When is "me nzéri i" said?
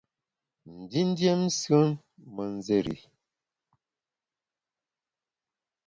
2.33-2.99